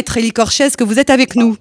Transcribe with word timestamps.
Maître 0.00 0.16
Elie 0.16 0.32
Corchès, 0.32 0.76
que 0.76 0.82
vous 0.82 0.98
êtes 0.98 1.10
avec 1.10 1.36
nous. 1.36 1.58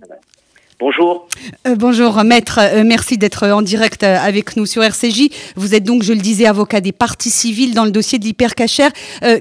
Bonjour. 0.80 1.28
Euh, 1.68 1.76
bonjour 1.76 2.24
maître, 2.24 2.58
euh, 2.62 2.84
merci 2.86 3.18
d'être 3.18 3.46
en 3.46 3.62
direct 3.62 4.04
euh, 4.04 4.18
avec 4.18 4.56
nous 4.56 4.66
sur 4.66 4.82
RCJ. 4.82 5.28
Vous 5.58 5.76
êtes 5.76 5.84
donc, 5.84 6.04
je 6.04 6.14
le 6.14 6.20
disais, 6.20 6.46
avocat 6.46 6.80
des 6.80 6.94
parties 6.94 7.32
civiles 7.32 7.74
dans 7.74 7.84
le 7.84 7.92
dossier 7.92 8.18
de 8.18 8.24
l'hypercachère. 8.24 8.92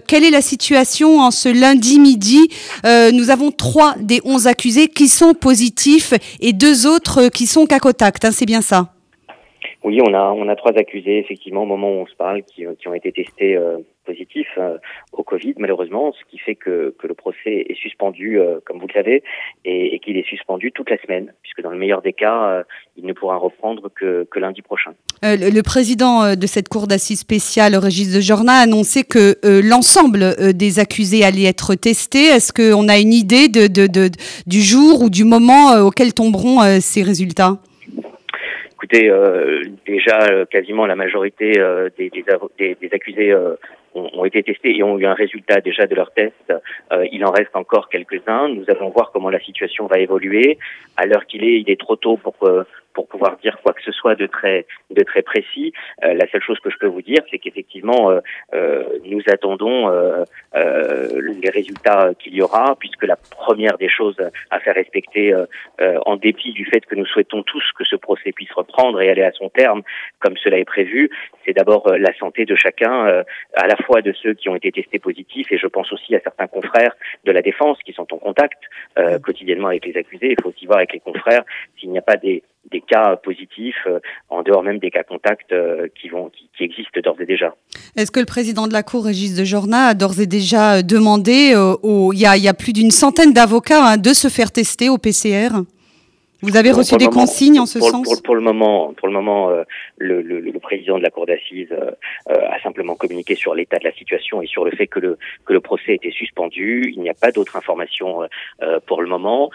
quelle 0.08 0.24
est 0.24 0.32
la 0.32 0.42
situation 0.42 1.20
en 1.20 1.30
ce 1.30 1.48
lundi 1.48 2.00
midi? 2.00 2.48
Nous 2.84 3.30
avons 3.30 3.52
trois 3.52 3.94
des 4.00 4.20
onze 4.24 4.48
accusés 4.48 4.88
qui 4.88 5.06
sont 5.06 5.32
positifs 5.32 6.12
et 6.40 6.52
deux 6.52 6.88
autres 6.88 7.28
qui 7.28 7.46
sont 7.46 7.66
cas 7.66 7.78
contact, 7.78 8.24
hein, 8.24 8.32
c'est 8.32 8.46
bien 8.46 8.62
ça? 8.62 8.97
Oui, 9.84 10.00
on 10.02 10.12
a 10.48 10.56
trois 10.56 10.76
accusés 10.76 11.18
effectivement 11.18 11.62
au 11.62 11.66
moment 11.66 11.90
où 11.90 12.02
on 12.02 12.06
se 12.06 12.14
parle 12.16 12.42
qui, 12.42 12.64
qui 12.78 12.88
ont 12.88 12.94
été 12.94 13.12
testés 13.12 13.56
euh, 13.56 13.78
positifs 14.04 14.48
euh, 14.58 14.76
au 15.12 15.22
Covid 15.22 15.54
malheureusement, 15.58 16.12
ce 16.12 16.30
qui 16.30 16.38
fait 16.38 16.56
que, 16.56 16.94
le 17.00 17.14
procès 17.14 17.64
est 17.68 17.76
suspendu 17.76 18.40
euh, 18.40 18.58
comme 18.64 18.80
vous 18.80 18.88
le 18.88 18.92
savez 18.92 19.22
et, 19.64 19.98
qu'il 20.00 20.16
est 20.16 20.26
suspendu 20.26 20.72
toute 20.72 20.90
la 20.90 21.00
semaine 21.00 21.32
puisque 21.42 21.62
dans 21.62 21.70
le 21.70 21.78
meilleur 21.78 22.02
des 22.02 22.12
cas 22.12 22.64
il 22.96 23.06
ne 23.06 23.12
pourra 23.12 23.36
reprendre 23.36 23.88
que, 23.94 24.26
lundi 24.36 24.62
prochain. 24.62 24.92
Le, 25.22 25.60
président 25.62 26.34
de 26.34 26.46
cette 26.46 26.68
cour 26.68 26.86
d'assises 26.86 27.20
spéciale, 27.20 27.76
Régis 27.76 28.14
de 28.14 28.20
Jorna, 28.20 28.54
a 28.54 28.62
annoncé 28.62 29.04
que 29.04 29.36
l'ensemble 29.44 30.54
des 30.54 30.78
accusés 30.78 31.24
allaient 31.24 31.44
être 31.44 31.74
testés. 31.74 32.26
Est-ce 32.26 32.52
qu'on 32.52 32.88
a 32.88 32.98
une 32.98 33.12
idée 33.12 33.48
du 33.48 34.60
jour 34.60 35.02
ou 35.02 35.10
du 35.10 35.24
moment 35.24 35.80
auquel 35.80 36.14
tomberont 36.14 36.60
ces 36.80 37.02
résultats? 37.02 37.58
Euh, 38.94 39.64
déjà 39.86 40.18
euh, 40.30 40.44
quasiment 40.46 40.86
la 40.86 40.96
majorité 40.96 41.58
euh, 41.58 41.90
des, 41.98 42.10
des, 42.10 42.74
des, 42.80 42.88
accusés 42.92 43.34
ont, 43.94 44.24
été 44.24 44.42
testés 44.42 44.76
et 44.76 44.82
ont 44.82 44.98
eu 44.98 45.06
un 45.06 45.14
résultat 45.14 45.60
déjà 45.60 45.86
de 45.86 45.94
leur 45.94 46.12
test. 46.12 46.52
il 47.10 47.24
en 47.24 47.30
reste 47.30 47.54
encore 47.54 47.88
quelques-uns. 47.88 48.48
Nous 48.48 48.64
allons 48.68 48.90
voir 48.90 49.10
comment 49.12 49.30
la 49.30 49.40
situation 49.40 49.86
va 49.86 49.98
évoluer. 49.98 50.58
À 50.96 51.06
l'heure 51.06 51.26
qu'il 51.26 51.44
est, 51.44 51.60
il 51.60 51.68
est 51.70 51.80
trop 51.80 51.96
tôt 51.96 52.16
pour 52.16 52.34
pour 52.98 53.06
pouvoir 53.06 53.36
dire 53.36 53.56
quoi 53.62 53.72
que 53.74 53.82
ce 53.84 53.92
soit 53.92 54.16
de 54.16 54.26
très 54.26 54.66
de 54.90 55.04
très 55.04 55.22
précis. 55.22 55.72
Euh, 56.02 56.14
la 56.14 56.26
seule 56.32 56.42
chose 56.42 56.58
que 56.58 56.68
je 56.68 56.78
peux 56.78 56.88
vous 56.88 57.00
dire, 57.00 57.22
c'est 57.30 57.38
qu'effectivement, 57.38 58.10
euh, 58.10 58.18
euh, 58.54 58.82
nous 59.04 59.22
attendons 59.28 59.78
les 60.52 61.50
résultats 61.50 62.10
qu'il 62.18 62.34
y 62.34 62.42
aura, 62.42 62.74
puisque 62.80 63.04
la 63.04 63.14
première 63.16 63.78
des 63.78 63.88
choses 63.88 64.20
à 64.50 64.58
faire 64.58 64.74
respecter, 64.74 65.24
en 66.06 66.16
dépit 66.16 66.52
du 66.52 66.64
fait 66.64 66.84
que 66.84 66.96
nous 66.96 67.06
souhaitons 67.06 67.42
tous 67.42 67.62
que 67.78 67.84
ce 67.84 67.96
procès 67.96 68.32
puisse 68.32 68.52
reprendre 68.52 69.00
et 69.00 69.08
aller 69.08 69.22
à 69.22 69.32
son 69.32 69.48
terme, 69.48 69.82
comme 70.18 70.36
cela 70.36 70.58
est 70.58 70.64
prévu, 70.64 71.10
c'est 71.44 71.52
d'abord 71.52 71.84
la 71.96 72.12
santé 72.14 72.44
de 72.44 72.56
chacun, 72.56 73.22
à 73.54 73.66
la 73.66 73.76
fois 73.84 74.02
de 74.02 74.12
ceux 74.12 74.34
qui 74.34 74.48
ont 74.48 74.56
été 74.56 74.72
testés 74.72 74.98
positifs, 74.98 75.52
et 75.52 75.58
je 75.58 75.66
pense 75.66 75.92
aussi 75.92 76.16
à 76.16 76.20
certains 76.20 76.48
confrères 76.48 76.94
de 77.24 77.32
la 77.32 77.42
défense 77.42 77.78
qui 77.84 77.92
sont 77.92 78.12
en 78.12 78.18
contact 78.18 78.60
quotidiennement 79.22 79.68
avec 79.68 79.86
les 79.86 79.96
accusés. 79.96 80.34
Il 80.36 80.42
faut 80.42 80.50
aussi 80.50 80.66
voir 80.66 80.78
avec 80.78 80.92
les 80.92 81.00
confrères 81.00 81.44
s'il 81.78 81.90
n'y 81.90 81.98
a 81.98 82.02
pas 82.02 82.16
des 82.16 82.42
des 82.70 82.80
cas 82.80 83.16
positifs, 83.16 83.86
euh, 83.86 84.00
en 84.28 84.42
dehors 84.42 84.62
même 84.62 84.78
des 84.78 84.90
cas 84.90 85.02
contacts 85.02 85.52
euh, 85.52 85.88
qui, 86.00 86.08
vont, 86.08 86.30
qui, 86.56 86.64
existent 86.64 87.00
d'ores 87.02 87.20
et 87.20 87.26
déjà. 87.26 87.54
Est-ce 87.96 88.10
que 88.10 88.20
le 88.20 88.26
président 88.26 88.66
de 88.66 88.72
la 88.72 88.82
Cour, 88.82 89.04
Régis 89.04 89.34
de 89.34 89.44
Jorna, 89.44 89.86
a 89.86 89.94
d'ores 89.94 90.20
et 90.20 90.26
déjà 90.26 90.82
demandé, 90.82 91.54
au, 91.56 92.12
il, 92.12 92.18
y 92.18 92.26
a, 92.26 92.36
y 92.36 92.48
a 92.48 92.54
plus 92.54 92.72
d'une 92.72 92.90
centaine 92.90 93.32
d'avocats, 93.32 93.92
hein, 93.92 93.96
de 93.96 94.12
se 94.12 94.28
faire 94.28 94.52
tester 94.52 94.88
au 94.88 94.98
PCR 94.98 95.50
vous 96.40 96.56
avez 96.56 96.70
reçu 96.70 96.96
des 96.96 97.06
consignes 97.06 97.58
en 97.58 97.66
ce 97.66 97.80
sens 97.80 98.20
pour, 98.20 98.36
le 98.36 98.40
moment, 98.40 98.92
pour 98.94 99.08
le 99.08 99.14
moment, 99.14 99.50
euh, 99.50 99.64
le, 99.96 100.22
le, 100.22 100.40
le, 100.40 100.52
président 100.60 100.96
de 100.96 101.02
la 101.02 101.10
cour 101.10 101.26
d'assises 101.26 101.72
euh, 101.72 101.90
euh, 102.30 102.50
a 102.50 102.60
simplement 102.62 102.94
communiqué 102.94 103.34
sur 103.34 103.54
l'état 103.54 103.78
de 103.78 103.84
la 103.84 103.92
situation 103.92 104.40
et 104.40 104.46
sur 104.46 104.64
le 104.64 104.70
fait 104.70 104.86
que 104.86 105.00
le 105.00 105.18
que 105.44 105.52
le 105.52 105.60
procès 105.60 105.94
était 105.94 106.10
suspendu. 106.10 106.92
Il 106.94 107.00
n'y 107.00 107.10
a 107.10 107.14
pas 107.14 107.32
d'autres 107.32 107.56
informations 107.56 108.20
pour 108.86 109.02
le 109.02 109.08
moment. 109.08 109.50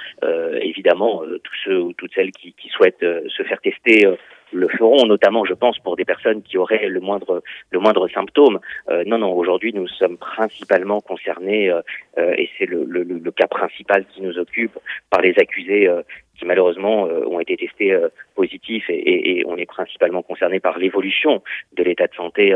évidemment, 0.62 1.22
tous 1.44 1.56
ceux 1.64 1.80
ou 1.80 1.94
toutes 1.94 2.14
celles 2.14 2.32
qui, 2.32 2.54
qui 2.54 2.70
souhaitent 2.70 3.06
se 3.28 3.44
faire 3.44 3.62
tester 3.62 4.08
le 4.54 4.68
feront, 4.68 5.06
notamment, 5.06 5.46
je 5.46 5.54
pense, 5.54 5.80
pour 5.80 5.96
des 5.96 6.06
personnes 6.06 6.42
qui 6.42 6.58
auraient 6.58 6.88
le 6.88 7.00
moindre 7.00 7.44
le 7.72 7.80
moindre 7.80 8.08
symptôme. 8.08 8.60
Euh, 8.90 9.04
non, 9.06 9.18
non, 9.18 9.34
aujourd'hui, 9.34 9.74
nous 9.74 9.88
sommes 9.88 10.18
principalement 10.18 11.02
concernés, 11.02 11.70
euh, 11.70 11.82
euh, 12.18 12.34
et 12.38 12.50
c'est 12.58 12.66
le, 12.66 12.86
le, 12.86 13.04
le, 13.04 13.32
cas 13.32 13.48
principal 13.48 14.06
qui 14.06 14.22
nous 14.22 14.38
occupe, 14.38 14.78
par 15.10 15.22
les 15.22 15.34
accusés 15.40 15.90
qui 16.38 16.46
malheureusement 16.46 17.04
ont 17.04 17.40
été 17.40 17.58
testés 17.58 17.96
positifs, 18.36 18.90
et, 18.90 19.40
et, 19.40 19.46
on 19.46 19.58
est 19.58 19.66
principalement 19.66 20.22
concerné 20.22 20.60
par 20.60 20.78
l'évolution 20.78 21.44
de 21.74 21.84
l'état 21.84 22.08
de 22.08 22.14
santé 22.14 22.56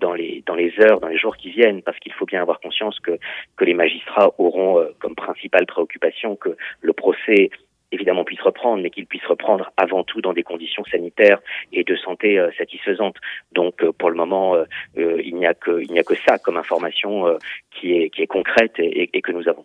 dans 0.00 0.14
les 0.14 0.42
dans 0.46 0.54
les 0.54 0.72
heures, 0.80 1.00
dans 1.00 1.08
les 1.08 1.18
jours 1.18 1.36
qui 1.36 1.50
viennent, 1.50 1.82
parce 1.82 1.98
qu'il 1.98 2.12
faut 2.12 2.26
bien 2.26 2.42
avoir 2.42 2.60
conscience 2.60 2.98
que 3.00 3.18
que 3.56 3.64
les 3.64 3.74
magistrats 3.74 4.32
auront 4.38 4.84
comme 4.98 5.14
principale 5.14 5.66
préoccupation 5.66 6.36
que 6.36 6.56
le 6.80 6.92
procès 6.92 7.50
évidemment 7.92 8.24
puisse 8.24 8.40
reprendre, 8.40 8.82
mais 8.82 8.90
qu'il 8.90 9.06
puisse 9.06 9.24
reprendre 9.26 9.72
avant 9.76 10.04
tout 10.04 10.20
dans 10.20 10.32
des 10.32 10.42
conditions 10.42 10.84
sanitaires 10.84 11.40
et 11.72 11.84
de 11.84 11.96
santé 11.96 12.38
euh, 12.38 12.50
satisfaisantes. 12.56 13.16
Donc 13.52 13.82
euh, 13.82 13.92
pour 13.92 14.10
le 14.10 14.16
moment, 14.16 14.54
euh, 14.54 15.22
il 15.24 15.34
n'y 15.36 15.46
a 15.46 15.54
que 15.54 16.14
ça 16.26 16.38
comme 16.38 16.56
information 16.56 17.36
qui 17.70 17.92
est 17.94 18.10
qui 18.10 18.22
est 18.22 18.26
concrète 18.26 18.74
et 18.78 19.20
que 19.22 19.32
nous 19.32 19.48
avons. 19.48 19.64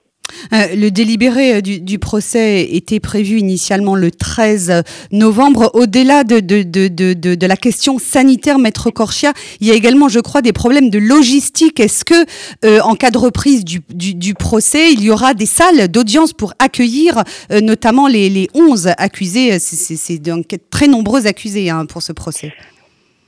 Euh, 0.53 0.75
le 0.75 0.89
délibéré 0.89 1.56
euh, 1.56 1.61
du, 1.61 2.00
procès 2.00 2.63
était 2.75 3.00
prévu 3.00 3.38
initialement 3.38 3.95
le 3.95 4.11
13 4.11 4.83
novembre. 5.11 5.72
Au-delà 5.73 6.23
de, 6.23 7.45
la 7.47 7.57
question 7.57 7.97
sanitaire, 7.97 8.59
Maître 8.59 8.91
Corchia, 8.91 9.33
il 9.59 9.67
y 9.67 9.72
a 9.72 9.75
également, 9.75 10.09
je 10.09 10.19
crois, 10.19 10.41
des 10.41 10.53
problèmes 10.53 10.89
de 10.89 11.00
logistique. 11.00 11.79
Est-ce 11.79 12.06
que, 12.06 12.25
euh, 12.66 12.79
en 12.81 12.95
cas 12.95 13.11
de 13.11 13.17
reprise 13.17 13.63
du, 13.63 13.79
du, 13.89 14.33
procès, 14.33 14.91
il 14.91 15.03
y 15.03 15.09
aura 15.09 15.33
des 15.33 15.45
salles 15.45 15.88
d'audience 15.88 16.33
pour 16.33 16.53
accueillir 16.59 17.23
notamment 17.62 18.07
les, 18.07 18.29
les 18.29 18.47
11 18.53 18.89
accusés? 18.97 19.57
C'est 19.59 20.19
donc 20.19 20.56
très 20.69 20.88
nombreux 20.88 21.27
accusés 21.27 21.69
hein, 21.69 21.85
pour 21.85 22.01
ce 22.01 22.12
procès. 22.12 22.53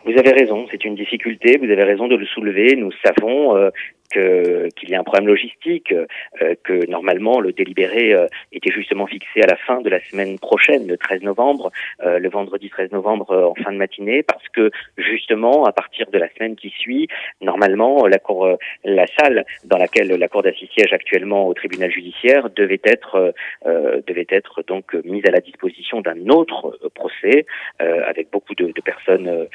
Vous 0.05 0.17
avez 0.17 0.31
raison, 0.31 0.65
c'est 0.71 0.85
une 0.85 0.95
difficulté, 0.95 1.57
vous 1.57 1.69
avez 1.69 1.83
raison 1.83 2.07
de 2.07 2.15
le 2.15 2.25
soulever. 2.25 2.75
Nous 2.75 2.91
savons 3.03 3.55
qu'il 4.11 4.89
y 4.89 4.95
a 4.95 4.99
un 4.99 5.03
problème 5.03 5.27
logistique, 5.27 5.93
euh, 6.41 6.55
que 6.63 6.85
normalement 6.89 7.39
le 7.39 7.51
délibéré 7.51 8.13
euh, 8.13 8.27
était 8.51 8.71
justement 8.71 9.07
fixé 9.07 9.41
à 9.41 9.47
la 9.47 9.55
fin 9.55 9.81
de 9.81 9.89
la 9.89 9.99
semaine 10.01 10.39
prochaine, 10.39 10.87
le 10.87 10.97
13 10.97 11.23
novembre, 11.23 11.71
euh, 12.03 12.19
le 12.19 12.29
vendredi 12.29 12.69
13 12.69 12.91
novembre 12.91 13.53
en 13.57 13.63
fin 13.63 13.71
de 13.71 13.77
matinée, 13.77 14.23
parce 14.23 14.47
que 14.49 14.71
justement 14.97 15.65
à 15.65 15.71
partir 15.71 16.09
de 16.09 16.17
la 16.17 16.29
semaine 16.29 16.55
qui 16.55 16.69
suit, 16.69 17.07
normalement 17.41 18.07
la 18.07 18.19
cour, 18.19 18.57
la 18.83 19.05
salle 19.19 19.45
dans 19.65 19.77
laquelle 19.77 20.07
la 20.07 20.27
cour 20.27 20.43
d'assises 20.43 20.69
siège 20.75 20.93
actuellement 20.93 21.47
au 21.47 21.53
tribunal 21.53 21.91
judiciaire 21.91 22.49
devait 22.49 22.81
être 22.83 23.33
devait 23.65 24.27
être 24.29 24.63
donc 24.67 24.93
mise 25.05 25.25
à 25.25 25.31
la 25.31 25.39
disposition 25.39 26.01
d'un 26.01 26.27
autre 26.29 26.77
procès 26.93 27.45
avec 27.79 28.29
beaucoup 28.31 28.55
de, 28.55 28.71
de 28.71 28.81
personnes 28.81 29.47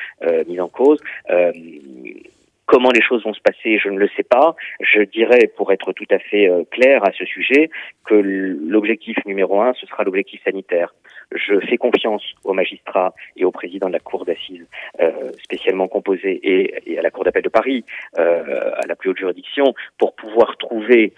mises 0.46 0.60
en 0.60 0.68
cause. 0.68 1.00
Comment 2.72 2.90
les 2.90 3.02
choses 3.02 3.22
vont 3.22 3.34
se 3.34 3.40
passer, 3.42 3.76
je 3.76 3.90
ne 3.90 3.98
le 3.98 4.08
sais 4.16 4.22
pas. 4.22 4.56
Je 4.80 5.02
dirais, 5.02 5.52
pour 5.58 5.72
être 5.72 5.92
tout 5.92 6.06
à 6.10 6.18
fait 6.18 6.48
euh, 6.48 6.64
clair 6.70 7.04
à 7.04 7.12
ce 7.12 7.26
sujet, 7.26 7.68
que 8.06 8.14
l'objectif 8.14 9.18
numéro 9.26 9.60
un, 9.60 9.74
ce 9.74 9.84
sera 9.84 10.04
l'objectif 10.04 10.42
sanitaire. 10.42 10.94
Je 11.34 11.60
fais 11.60 11.76
confiance 11.76 12.24
aux 12.44 12.54
magistrats 12.54 13.14
et 13.36 13.44
au 13.44 13.50
président 13.50 13.88
de 13.88 13.92
la 13.92 13.98
Cour 13.98 14.24
d'assises 14.24 14.66
euh, 15.02 15.32
spécialement 15.44 15.86
composée 15.86 16.40
et, 16.42 16.98
à 16.98 17.02
la 17.02 17.10
Cour 17.10 17.24
d'appel 17.24 17.42
de 17.42 17.50
Paris, 17.50 17.84
euh, 18.18 18.70
à 18.82 18.86
la 18.86 18.96
plus 18.96 19.10
haute 19.10 19.18
juridiction, 19.18 19.74
pour 19.98 20.14
pouvoir 20.14 20.56
trouver 20.56 21.12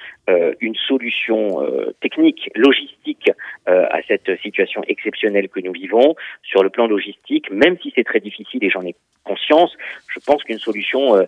une 0.61 0.75
solution 0.75 1.59
technique, 2.01 2.51
logistique 2.55 3.31
à 3.67 4.01
cette 4.09 4.41
situation 4.41 4.83
exceptionnelle 4.89 5.49
que 5.49 5.61
nous 5.61 5.73
vivons. 5.73 6.15
Sur 6.43 6.63
le 6.63 6.71
plan 6.71 6.87
logistique, 6.87 7.51
même 7.51 7.77
si 7.83 7.93
c'est 7.95 8.05
très 8.05 8.21
difficile 8.21 8.65
et 8.65 8.71
j'en 8.71 8.83
ai 8.83 8.95
conscience, 9.25 9.73
je 10.09 10.21
pense 10.21 10.45
qu'une 10.45 10.59
solution 10.59 11.17
euh, 11.17 11.25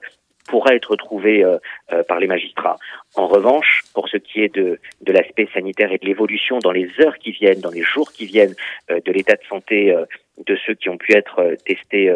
pourra 0.49 0.75
être 0.75 0.95
trouvée 0.95 1.43
euh, 1.43 1.59
euh, 1.93 2.05
par 2.05 2.21
les 2.21 2.29
magistrats. 2.29 2.79
En 3.17 3.27
revanche, 3.27 3.83
pour 3.95 4.09
ce 4.09 4.17
qui 4.17 4.43
est 4.43 4.55
de, 4.55 4.79
de 5.01 5.13
l'aspect 5.13 5.49
sanitaire 5.53 5.91
et 5.91 5.99
de 5.99 6.07
l'évolution 6.07 6.59
dans 6.61 6.71
les 6.71 6.89
heures 7.01 7.19
qui 7.19 7.33
viennent, 7.33 7.61
dans 7.61 7.71
les 7.71 7.83
jours 7.83 8.13
qui 8.13 8.27
viennent, 8.27 8.55
de 8.89 9.13
l'état 9.13 9.35
de 9.35 9.45
santé 9.49 9.97
de 10.47 10.57
ceux 10.67 10.75
qui 10.75 10.89
ont 10.89 10.99
pu 10.99 11.15
être 11.15 11.57
testés 11.65 12.13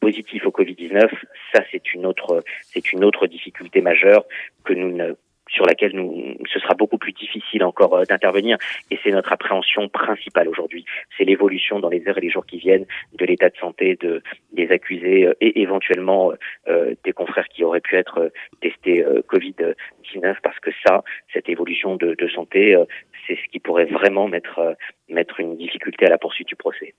positifs 0.00 0.46
au 0.46 0.50
Covid-19, 0.50 1.08
ça 1.52 1.64
c'est 1.72 1.94
une 1.94 2.04
autre 2.04 2.44
c'est 2.62 2.92
une 2.92 3.04
autre 3.04 3.26
difficulté 3.26 3.80
majeure 3.80 4.24
que 4.64 4.74
nous 4.74 4.94
ne 4.94 5.14
sur 5.54 5.64
laquelle 5.64 5.92
nous, 5.94 6.36
ce 6.52 6.58
sera 6.58 6.74
beaucoup 6.74 6.98
plus 6.98 7.12
difficile 7.12 7.64
encore 7.64 7.94
euh, 7.94 8.04
d'intervenir. 8.04 8.58
Et 8.90 8.98
c'est 9.02 9.10
notre 9.10 9.32
appréhension 9.32 9.88
principale 9.88 10.48
aujourd'hui. 10.48 10.84
C'est 11.16 11.24
l'évolution 11.24 11.78
dans 11.78 11.88
les 11.88 12.06
heures 12.08 12.18
et 12.18 12.22
les 12.22 12.30
jours 12.30 12.44
qui 12.44 12.58
viennent 12.58 12.86
de 13.14 13.24
l'état 13.24 13.48
de 13.48 13.56
santé 13.56 13.96
de, 14.00 14.22
des 14.52 14.70
accusés 14.70 15.26
euh, 15.26 15.34
et 15.40 15.62
éventuellement 15.62 16.32
euh, 16.68 16.94
des 17.04 17.12
confrères 17.12 17.48
qui 17.48 17.64
auraient 17.64 17.80
pu 17.80 17.96
être 17.96 18.32
testés 18.60 19.04
Covid-19 19.28 20.36
parce 20.42 20.58
que 20.60 20.70
ça, 20.86 21.04
cette 21.32 21.48
évolution 21.48 21.96
de, 21.96 22.14
de 22.14 22.28
santé, 22.28 22.76
c'est 23.26 23.36
ce 23.36 23.48
qui 23.50 23.60
pourrait 23.60 23.84
vraiment 23.84 24.28
mettre, 24.28 24.76
mettre 25.08 25.40
une 25.40 25.56
difficulté 25.56 26.06
à 26.06 26.08
la 26.08 26.18
poursuite 26.18 26.48
du 26.48 26.56
procès. 26.56 26.94